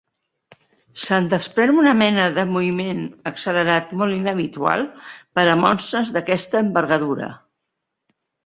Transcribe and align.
Se'n 1.07 1.27
desprèn 1.33 1.73
una 1.81 1.93
mena 1.99 2.25
de 2.37 2.45
moviment 2.55 3.03
accelerat 3.33 3.93
molt 4.01 4.17
inhabitual 4.17 4.87
per 5.39 5.47
a 5.53 5.57
monstres 5.67 6.11
d'aquesta 6.17 6.65
envergadura. 6.67 7.33